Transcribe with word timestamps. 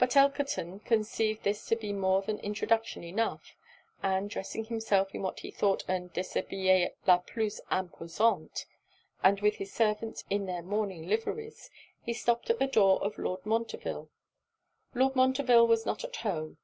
But 0.00 0.16
Elkerton 0.16 0.80
conceived 0.80 1.44
this 1.44 1.64
to 1.66 1.76
be 1.76 1.92
more 1.92 2.22
than 2.22 2.40
introduction 2.40 3.04
enough; 3.04 3.54
and 4.02 4.28
dressing 4.28 4.64
himself 4.64 5.14
in 5.14 5.22
what 5.22 5.38
he 5.38 5.52
thought 5.52 5.88
un 5.88 6.08
disabille 6.08 6.90
la 7.06 7.18
plus 7.18 7.60
imposante, 7.70 8.66
and 9.22 9.40
with 9.40 9.54
his 9.58 9.72
servants 9.72 10.24
in 10.28 10.46
their 10.46 10.62
morning 10.62 11.06
liveries, 11.08 11.70
he 12.02 12.12
stopped 12.12 12.50
at 12.50 12.58
the 12.58 12.66
door 12.66 13.00
of 13.00 13.16
Lord 13.16 13.46
Montreville. 13.46 14.10
'Lord 14.92 15.14
Montreville 15.14 15.68
was 15.68 15.86
not 15.86 16.02
at 16.02 16.16
home.' 16.16 16.58